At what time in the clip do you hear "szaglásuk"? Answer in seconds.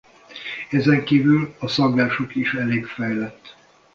1.67-2.35